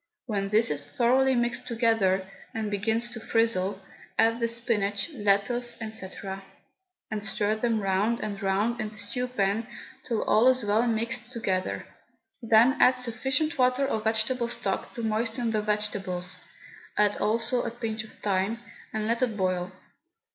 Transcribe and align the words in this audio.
When 0.25 0.49
this 0.49 0.71
is 0.71 0.89
thoroughly 0.89 1.35
mixed 1.35 1.67
together, 1.67 2.27
and 2.55 2.71
begins 2.71 3.07
to 3.11 3.19
frizzle, 3.19 3.79
add 4.17 4.39
the 4.39 4.47
spinach, 4.47 5.11
lettuce, 5.13 5.75
&c., 5.77 6.07
and 7.11 7.23
stir 7.23 7.53
them 7.53 7.79
round 7.81 8.19
and 8.19 8.41
round 8.41 8.81
in 8.81 8.89
the 8.89 8.97
stew 8.97 9.27
pan 9.27 9.67
till 10.03 10.23
all 10.23 10.47
is 10.47 10.65
well 10.65 10.87
mixed 10.87 11.31
together. 11.31 11.85
Then 12.41 12.77
add 12.81 12.97
sufficient 12.97 13.59
water 13.59 13.85
or 13.85 13.99
vegetable 14.01 14.47
stock 14.47 14.95
to 14.95 15.03
moisten 15.03 15.51
the 15.51 15.61
vegetables 15.61 16.39
(add 16.97 17.17
also 17.17 17.61
a 17.61 17.69
pinch 17.69 18.03
of 18.03 18.11
thyme), 18.13 18.57
and 18.91 19.05
let 19.05 19.21
it 19.21 19.37
boil. 19.37 19.71